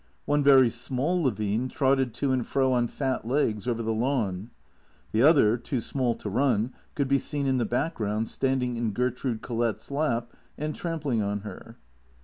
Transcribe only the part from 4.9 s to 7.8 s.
The other, too small to run, could be seen in the